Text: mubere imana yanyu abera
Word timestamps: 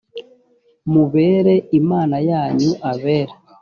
mubere 0.93 1.53
imana 1.79 2.15
yanyu 2.29 2.71
abera 2.91 3.33